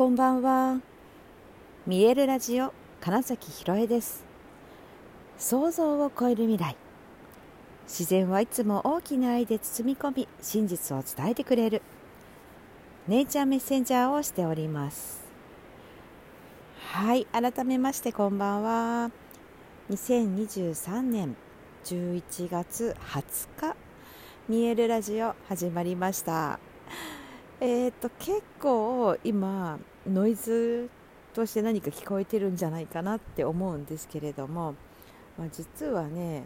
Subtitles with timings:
[0.00, 0.80] こんばんは。
[1.86, 4.24] 見えるラジオ金崎ひろえです。
[5.36, 6.74] 想像を超える未来。
[7.86, 11.82] 自然はいつも大きな愛で包み込み真実を伝えてくれる。
[13.08, 15.22] ネイチャーメッセンジャーをしております。
[16.78, 19.10] はい改めましてこんばんは。
[19.90, 21.36] 2023年
[21.84, 23.76] 11月20日
[24.48, 26.58] 見えるラジオ始まりました。
[27.62, 29.78] えーと、結構今
[30.08, 30.88] ノイズ
[31.34, 34.74] として何か聞こえてるんじゃないかなって思うんですけれども、
[35.36, 36.44] まあ、実はね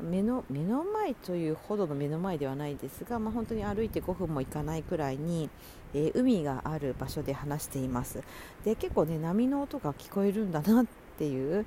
[0.00, 5.50] 目の目の前というほどの目の前ではないですが、まあ、本当に歩いて5分も行かないくらいに、
[5.92, 8.22] えー、海がある場所で話しています
[8.64, 10.86] で結構ね波の音が聞こえるんだなっ
[11.18, 11.66] ていう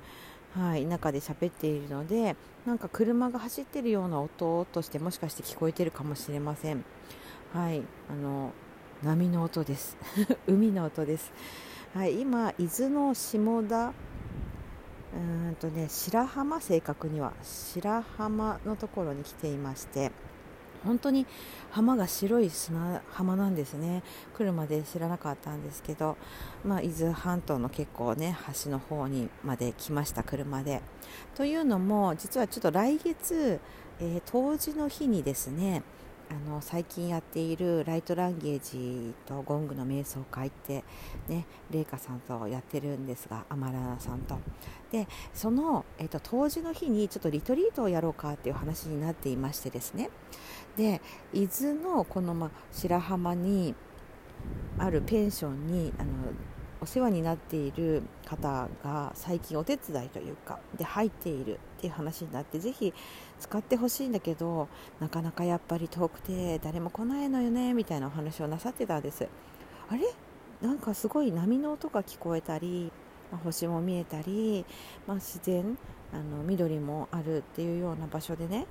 [0.54, 2.34] はい、中で喋っているので
[2.66, 6.84] なんか車が走ってるような音としてもしかして聞こえてるかもしれません。
[7.52, 8.52] はい、あの
[9.02, 9.96] 波の音です。
[10.48, 11.32] 海の音です、
[11.94, 13.92] はい、今伊豆の下田
[15.14, 20.10] うんとね白浜正確には白浜のところに来ていまして
[20.84, 21.26] 本当に
[21.70, 24.02] 浜が白い砂浜なんですね。
[24.36, 26.16] 来るまで知らなかったんですけど、
[26.64, 30.82] まあ、伊豆半島の結構ね橋の方にまで来ました車で。
[31.36, 33.60] というのも実はちょっと来月、
[34.00, 35.82] えー、冬至の日にですね
[36.30, 40.84] あの最近やっているライトランゲージとゴングの瞑想会って
[41.26, 44.38] ね麗華さんとやってるんですがアマラナさんと。
[44.92, 50.10] でその、えーと、当時の日にちょっとリトリートをやろうかっていう話になっていましてですね。
[50.76, 51.00] で
[51.32, 53.74] 伊豆のこの、ま、白浜に
[54.78, 56.10] あるペンションにあの
[56.80, 62.94] お世話になっている方が最近お手伝いというかで入っているっていう話になってぜひ
[63.40, 64.68] 使ってほしいんだけど
[65.00, 69.26] なかなかやっぱり遠くて誰も来ないのよねみたいなお話をなさってたんです。
[69.88, 70.02] あれ？
[70.60, 72.90] なんかすごい波の音が聞こえたり、
[73.30, 74.64] まあ、星も見えたり、
[75.06, 75.78] まあ、自然
[76.12, 78.66] あの緑もあるっていうような場所でね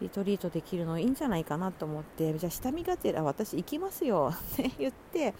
[0.00, 5.34] リトリートできるのいいんじゃないかなと思ってじゃあ下見がてら私行きますよって 言って、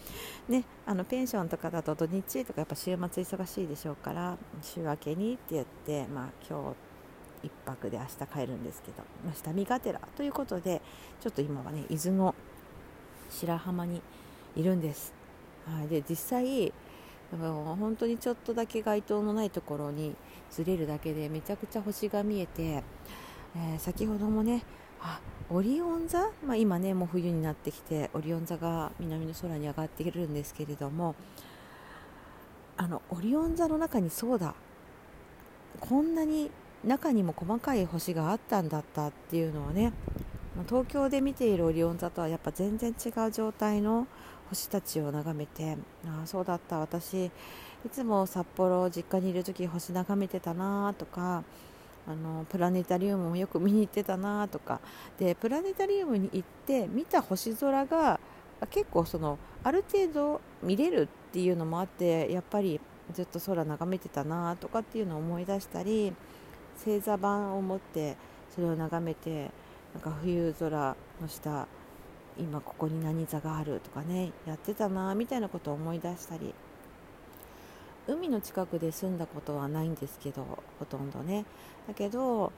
[0.49, 6.75] ね、あのペンションとかだと土日とかやっぱ週末忙しいでしょうから週明けにって言って、まあ、今
[7.43, 10.83] 日1泊で明日帰るんですけど、まあ、下見がてらということで
[11.21, 12.35] ちょっと今はね伊豆の
[13.31, 14.03] 白浜に
[14.57, 15.13] いるんです。
[15.67, 16.73] はい、で実際
[17.31, 20.17] 本当にちょっとだけ街灯のないところに
[20.51, 22.83] ずれるだけでめちゃくちゃ星が見えて
[23.57, 24.65] えー、先ほどもね
[25.01, 25.21] あ
[25.51, 31.15] オリオン座、まあ、今ねもう冬になってきてオリオン座が南の空に上がっているんですけれども
[32.77, 34.55] あのオリオン座の中にそうだ。
[35.81, 36.51] こんなに
[36.85, 39.93] 中にも細かい星があったんだったっていうのをね
[40.69, 44.07] 東京で見ているオリオン座とはやっぱ全然違う状態の
[44.51, 45.77] 星たちを眺めて
[46.07, 47.31] ああそうだった私い
[47.93, 51.45] つも札幌実家にいる時星眺めてたなとか
[52.09, 54.81] あのプラネタリウムもよく見に行ってたなとか。
[55.19, 58.19] でプラネタリウムに行って見た星空が
[58.71, 62.81] 結構そのある程度見れるっていうのもあってやっぱり
[63.13, 66.13] ずっと空眺めてたなとかっていうのを思い出したり
[66.85, 68.17] 星座版を持って
[68.55, 69.51] それを眺めて
[69.93, 71.67] なんか冬空の下
[72.39, 76.55] 今ここに何座があるとかねやってたなみたいなことを思い出したり。
[78.09, 80.45] 海の近くで住んだことはないんですけど
[80.79, 81.45] ほとんどね。
[81.87, 82.53] だけど、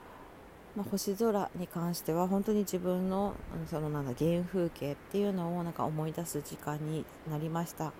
[0.76, 3.34] まあ、星空に関しては本当に自分の
[3.68, 7.92] そのなんだ原風景っていうのをなんか思い出す時間になりました。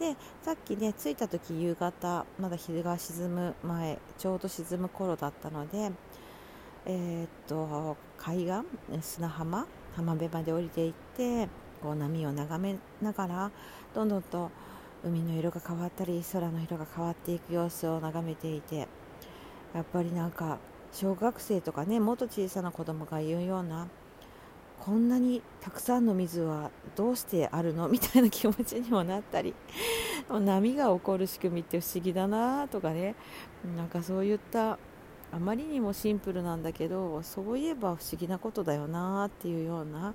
[0.00, 5.90] でさっきね着いた時夕方まだ日が沈む前ちょうど沈む頃だったので
[6.84, 11.48] えー、っと海岸砂浜浜辺まで降りていって
[11.82, 13.50] こう波を眺めながら
[13.94, 14.50] どんどんと
[15.06, 18.88] 海の色が変わったり空の色が変わっていく様子を眺めていて
[19.72, 20.58] やっぱりなんか
[20.92, 23.88] 小学生とかねもっと小さな子供が言うような
[24.80, 29.54] こんなにたくさんの水はどうしてあるのみたいな気持ちにもなったり
[30.28, 33.14] 波が起こる仕組みって不思議だなとかね。
[33.76, 34.78] なんかそういった
[35.32, 40.14] あまりにもシンプルなんだけどそういえば不思議なことだよなっていうような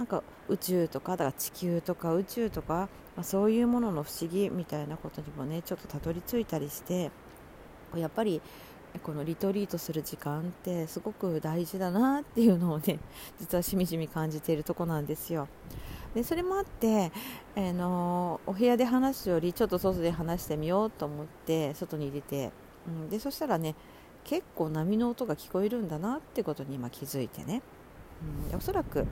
[0.00, 7.10] なんか宇宙とかだから地球とか宇宙とか、まあ、そういうものの不思議みたいなことにもねちょっとたどり着いたりして
[7.94, 8.40] やっぱり
[9.02, 12.98] このリトリートする時間ってすごく大事だなっていうのをね
[13.38, 15.48] 実はしみじみ感じているとこなんですよ。
[16.14, 17.12] でそれもあって、
[17.54, 22.52] えー、のお部屋で話すよりちょっと外で話してみようと思って外に出て、
[22.88, 23.74] うん、でそしたらね
[24.24, 27.60] 結構波の音が聞こえるんだなってことに今気づいてね、
[28.50, 29.06] うん、おそらく、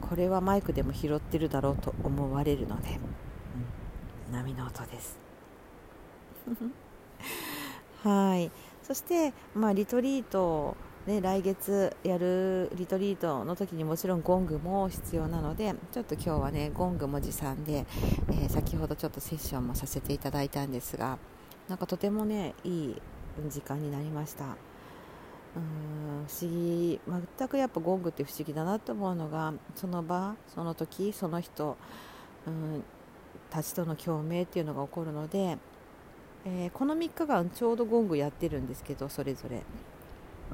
[0.00, 2.98] これはマイクでも拾ってるだろうと思われるので、
[4.28, 5.18] うん、波の音です。
[8.02, 8.50] はい。
[8.82, 17.86] そして、まあ、リトリートね、来月やるリトリートの時にもちろんゴングも必要なのでちょっと今日はねゴングも持参で、
[18.28, 21.18] えー、先ほどちょっとセッションもさせていただいたんですが
[21.68, 22.96] なんかとてもねいい
[23.48, 24.56] 時間になりました
[26.26, 27.00] 不思議。
[27.38, 31.76] 全くやっぱゴングって不思議だなと思うのがその場その時その人
[32.46, 32.84] うん
[33.50, 35.58] たちとの共鳴っていうのが起こるので、
[36.44, 39.62] えー、この3日間ちょうどゴングやってるんですけどそれぞれ。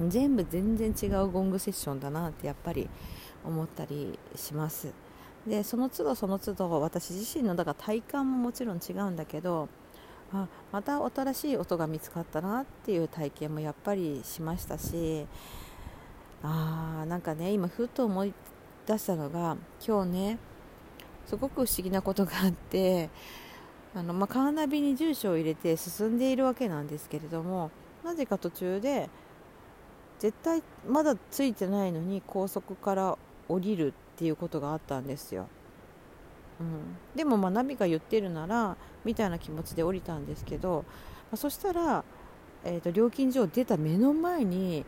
[0.07, 2.89] 全部全然違うゴングセッションだなってやっぱり
[3.45, 4.93] 思ったりします。
[5.45, 9.67] でその都度その都度私自身のだから体感ももちろん違うんだけど
[10.33, 15.27] あまた新しい音が見つかったなっていう体験もやっぱりしましたし
[16.41, 18.33] あーなんかね今ふと思い
[18.87, 20.37] 出したのが今日ね
[21.25, 23.09] すごく不思議なことがあって
[23.95, 27.71] あの、まあ、カーナビに住所を入れて進んでいるわけなんですけれども
[28.03, 29.09] なぜか途中で
[30.19, 35.47] 絶対まだついてないのに高速から降りるっていうことがあったんですよ、
[36.63, 40.85] うん、でもまあナビが言ってるならみたいな気持ちで降りたんですけど、
[41.31, 42.03] まあ、そしたら、
[42.63, 44.85] えーと、料金所を出た目の前に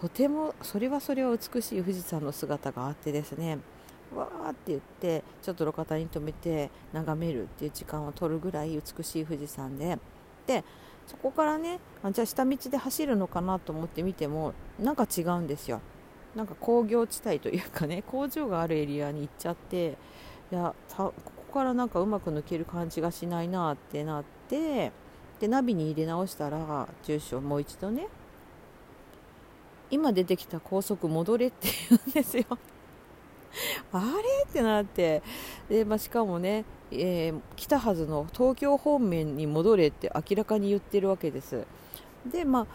[0.00, 3.58] とてもそれはそれは美しい富士山の姿があってですね
[4.14, 9.98] わーって言ってちょっと路肩に止めて眺めるっていう時間を取るぐらい美しい富士山で
[10.46, 10.64] で
[11.06, 11.80] そこからね
[12.12, 15.80] じゃあ下道で走るのかなと思って見てもなんか違うんですよ。
[16.36, 19.96] なんか工業地帯というかね工場があるエリアに行っちゃって
[20.50, 21.12] いやこ
[21.48, 24.92] こからなんかうまく抜ける感じがしないなってなって
[25.40, 28.08] でナビに入れ直したら住所をもう一度ね
[29.90, 32.44] 今出てきた高速戻れって言うんですよ。
[33.92, 35.22] あれってなって
[35.68, 41.66] で、まあ、しかもねえー、来たはずの東京方面に戻れって明らかに言ってるわけです。
[42.30, 42.66] でま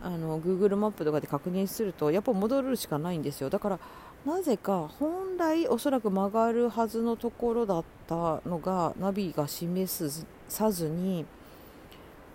[0.00, 3.50] ああの Google マップとかで確認するとやっぱ戻るしかないんですよ。
[3.50, 3.80] だから
[4.24, 11.26] なぜか本来おそらく曲がるはずのところだったのがナビが示さずに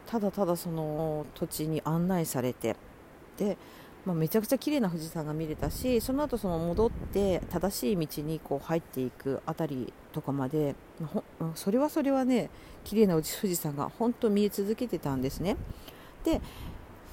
[0.06, 2.76] ただただその土地に案内されて
[3.38, 3.58] で
[4.08, 10.76] まあ、めちゃくちゃ綺麗な富士山が見れたしその後その戻って正しい道にこう入っていく辺りとかまで
[11.56, 12.50] それはそれはね
[12.86, 15.58] 綺麗な富士山が本当見え続けてたんですね。
[16.24, 16.40] で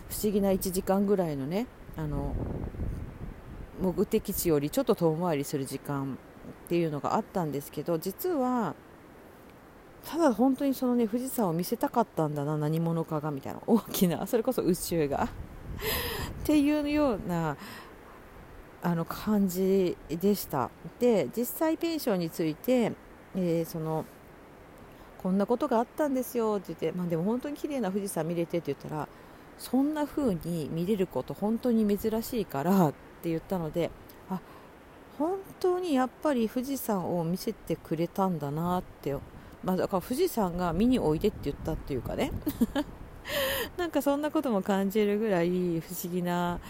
[0.08, 1.66] 不思議な1時間ぐらいのね
[1.96, 2.32] あの
[3.80, 6.16] 目的地よりちょっと遠回りする時間
[6.66, 8.74] っていうのがあったんですけど実は
[10.04, 15.28] ただ本当にそのね富士山を見せたかったんだな何者かがみたいな大きなそれこそ宇宙が。
[16.44, 17.56] っていうような
[18.82, 20.70] あの感じでした。
[21.00, 22.92] で実際ペンションについて、
[23.34, 24.04] えー、その
[25.22, 29.08] こんなことがあったんですよって言って、まあ、でも本当に綺麗な富士山見れてって言ったら
[29.56, 32.92] そんな風に見れること本当に珍しいから
[33.24, 33.90] って言ったので
[34.28, 34.38] あ
[35.18, 39.16] 本当にやっぱり富士山を見せてくれたんだなって、
[39.62, 42.32] まあ、だから富士山が見においでって言ったっていうかね。
[43.78, 45.48] なんかそんなことも感じるぐらい
[45.80, 46.60] 不思議な、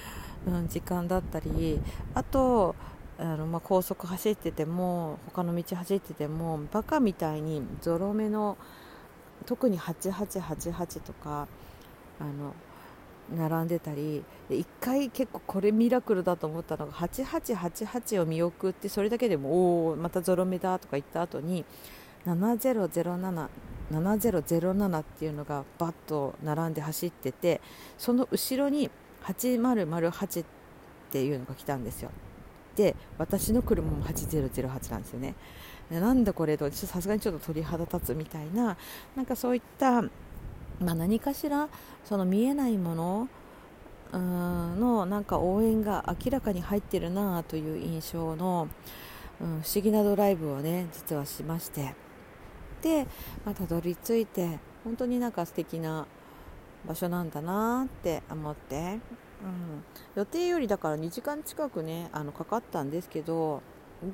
[0.47, 1.81] うん、時間だったり
[2.15, 2.77] あと
[3.19, 8.57] あのまあ、高速走ってても他の道走っててもバカみたいにゾロ目の
[9.47, 11.47] 特に8888とか
[12.21, 12.55] あの
[13.35, 21.65] 並んでたりで1回結構これミラクルだと思ったのが8888を見送ってそれだけでもおおまたゾロ目だとか言った後に
[22.27, 23.49] 7007
[23.93, 27.61] 7007っていうのがバッと並んで走ってて
[27.99, 28.91] その後ろに
[29.25, 30.45] 8008っ
[31.11, 32.11] ていうのが来たんですよ。
[32.77, 35.35] で私の車も8008なんですよね。
[35.91, 38.77] なんだこれとさすがにちょっと鳥肌立つみたいな
[39.15, 40.03] なんかそういった、
[40.81, 41.69] まあ、何かしら
[42.05, 43.29] その見えないもの
[44.13, 48.69] のなんか応援が明らかに入ってるなという印象の、
[49.41, 51.95] うん、不思議なドライブをね実はしまして。
[52.85, 53.07] て、
[53.47, 56.07] まあ、たどり着いて本当になんか素敵な
[56.87, 59.83] 場所なんだなって思って、うん、
[60.15, 63.63] 予定よりだから2時間近くねあのかかったんですけど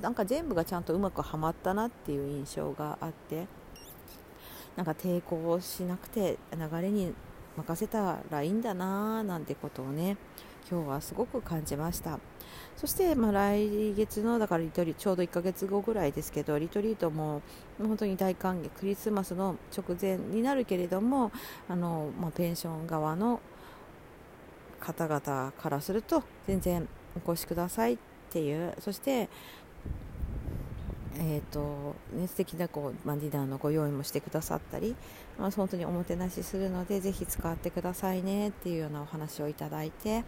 [0.00, 3.48] なんか全部がちゃんとうまくはまったなっていう印象があって。
[4.76, 7.12] なんか抵抗しなくて流れに
[7.56, 10.16] 任せたらいいんだななんてことをね
[10.70, 12.20] 今日はすごく感じました。
[12.76, 17.42] そして、まあ、来月のだからリトリちょうど1ヶ月後ぐらいですけどリトリートも
[17.78, 21.30] 本当に大歓迎クリスマスの直前になるけれども
[21.68, 23.40] あの、まあ、ペンション側の
[24.80, 26.88] 方々からすると全然
[27.22, 27.98] お越しくださいっ
[28.30, 29.28] ていうそして
[31.18, 34.94] えーとね、素敵なこう、まあ、ディナーのご用意もしてくださったり、
[35.38, 40.24] まあ、本当におもてなしするのでぜひ使ってくださいねっていうようなお話をいただいて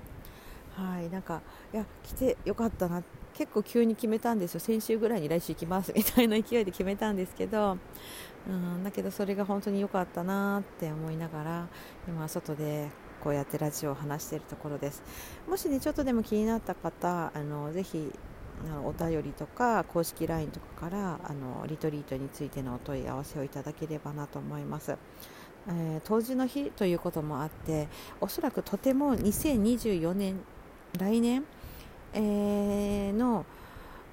[0.76, 3.02] はいなんかいや来てよかったな
[3.34, 4.60] 結構急に決めたんですよ。
[4.60, 7.78] 先週ぐらいに来週行きますみたいな勢いで決めたんですけど、
[8.48, 11.68] うん、だけどそれが本当に良かったなって思いながら
[12.08, 12.90] 今外で
[13.22, 15.02] こうやってラジオを話しているところです。
[15.48, 18.12] もしねちょっとでも気になった方あのぜひ
[18.84, 24.96] お便りとか公式 LINE とかからあのリトリートについてのお問い合わせをいただければなと思います。
[25.68, 27.88] えー、当時の日ということもあって
[28.20, 30.40] おそらくとても2024年
[30.98, 31.44] 来年、
[32.12, 33.46] えー、の、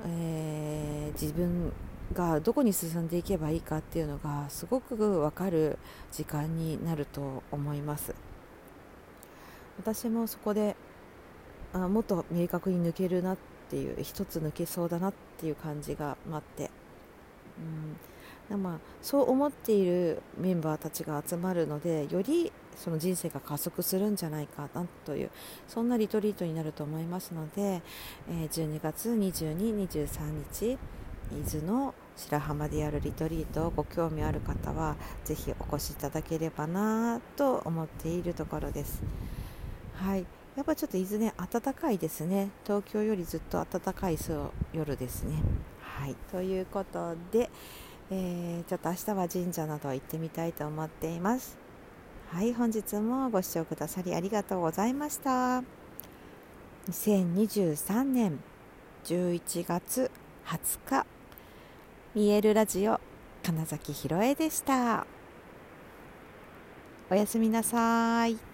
[0.06, 1.74] えー、自分
[2.14, 5.78] がどこに進んでいけばいいかっていうのがすごく分かる
[6.12, 8.14] 時間になると思います
[9.78, 10.76] 私もそこで
[11.74, 13.38] あもっと明確に抜けるなっ
[13.70, 16.72] ていう一つ抜けそうだなっていう感じが待って、
[18.52, 25.30] うん、まあ、そう思っているメンバーたちが集まるのでよりその人生が加速するんじゃないかなという
[25.68, 27.82] そんなリトリートになると思いますので、
[28.30, 30.78] え、12月22、23日伊
[31.46, 39.02] 豆の白浜でやるリトリートご興味ある方はぜひお越しいただければなと思っているところです。
[39.96, 40.39] はい。
[40.60, 42.50] やっぱちょっと伊豆ね暖かいですね。
[42.66, 44.18] 東京よりずっと暖かい
[44.74, 45.36] 夜ですね。
[45.80, 46.16] はい。
[46.30, 47.50] ということで、
[48.12, 51.58] えー、ちょっと明日は神社など行ってみたいと思っています。
[52.30, 55.64] はい本日もご視聴くださりありがとうございました。
[56.90, 58.40] 2023年
[59.06, 60.12] 11月
[60.46, 61.06] 20日
[62.14, 63.00] 見えるラジオ
[63.44, 65.08] 金崎ひろえでした。
[67.10, 68.49] おやすみなさい。